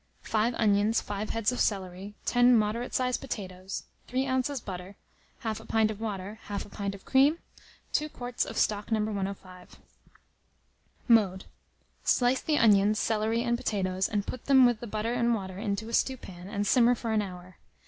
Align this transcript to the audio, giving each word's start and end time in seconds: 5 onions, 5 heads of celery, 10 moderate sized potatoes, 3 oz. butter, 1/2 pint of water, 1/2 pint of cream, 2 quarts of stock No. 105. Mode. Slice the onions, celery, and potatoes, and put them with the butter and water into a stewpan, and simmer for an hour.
5 0.23 0.55
onions, 0.55 0.99
5 0.99 1.29
heads 1.29 1.51
of 1.51 1.59
celery, 1.59 2.15
10 2.25 2.57
moderate 2.57 2.91
sized 2.95 3.21
potatoes, 3.21 3.83
3 4.07 4.27
oz. 4.27 4.59
butter, 4.59 4.95
1/2 5.43 5.67
pint 5.67 5.91
of 5.91 6.01
water, 6.01 6.39
1/2 6.47 6.71
pint 6.71 6.95
of 6.95 7.05
cream, 7.05 7.37
2 7.93 8.09
quarts 8.09 8.43
of 8.43 8.57
stock 8.57 8.91
No. 8.91 8.99
105. 9.01 9.77
Mode. 11.07 11.45
Slice 12.03 12.41
the 12.41 12.57
onions, 12.57 12.97
celery, 12.97 13.43
and 13.43 13.55
potatoes, 13.55 14.09
and 14.09 14.25
put 14.25 14.45
them 14.45 14.65
with 14.65 14.79
the 14.79 14.87
butter 14.87 15.13
and 15.13 15.35
water 15.35 15.59
into 15.59 15.87
a 15.87 15.93
stewpan, 15.93 16.47
and 16.49 16.65
simmer 16.65 16.95
for 16.95 17.11
an 17.11 17.21
hour. 17.21 17.57